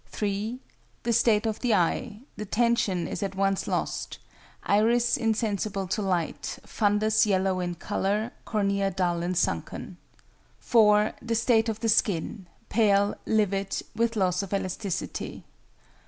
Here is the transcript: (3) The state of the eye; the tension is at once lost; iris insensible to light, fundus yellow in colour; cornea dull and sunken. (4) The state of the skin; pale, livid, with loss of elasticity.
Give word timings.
(3) 0.07 0.59
The 1.03 1.13
state 1.13 1.45
of 1.45 1.59
the 1.59 1.75
eye; 1.75 2.21
the 2.35 2.43
tension 2.43 3.07
is 3.07 3.21
at 3.21 3.35
once 3.35 3.67
lost; 3.67 4.17
iris 4.63 5.15
insensible 5.15 5.85
to 5.89 6.01
light, 6.01 6.57
fundus 6.65 7.27
yellow 7.27 7.59
in 7.59 7.75
colour; 7.75 8.31
cornea 8.43 8.89
dull 8.89 9.21
and 9.21 9.37
sunken. 9.37 9.97
(4) 10.59 11.13
The 11.21 11.35
state 11.35 11.69
of 11.69 11.81
the 11.81 11.89
skin; 11.89 12.47
pale, 12.67 13.13
livid, 13.27 13.75
with 13.95 14.15
loss 14.15 14.41
of 14.41 14.55
elasticity. 14.55 15.43